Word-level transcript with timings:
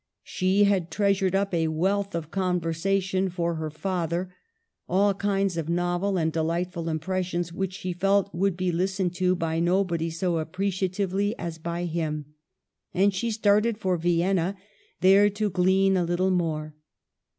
She 0.23 0.63
had 0.63 0.89
treasured 0.89 1.35
up 1.35 1.53
a 1.53 1.67
wealth 1.67 2.15
of 2.15 2.31
conversation 2.31 3.29
for 3.29 3.53
her 3.57 3.69
father— 3.69 4.33
all 4.89 5.13
kinds 5.13 5.57
of 5.57 5.69
novel 5.69 6.17
and 6.17 6.33
delightful 6.33 6.85
impres 6.85 7.25
sions 7.25 7.53
which 7.53 7.73
she 7.73 7.93
felt 7.93 8.33
would 8.33 8.57
be 8.57 8.71
listened 8.71 9.13
to 9.17 9.35
by 9.35 9.59
no 9.59 9.83
body 9.83 10.09
so 10.09 10.39
appreciatively 10.39 11.37
as 11.37 11.59
by 11.59 11.85
him; 11.85 12.33
and 12.95 13.13
she 13.13 13.29
started 13.29 13.77
for 13.77 13.95
Vienna, 13.95 14.57
there 15.01 15.29
to 15.29 15.51
glean 15.51 15.95
a 15.95 16.03
little 16.03 16.31
more. 16.31 16.73